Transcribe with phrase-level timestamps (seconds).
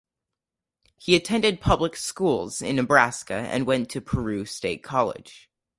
[0.97, 5.47] He attended public schools in Nebraska and went to Peru State College.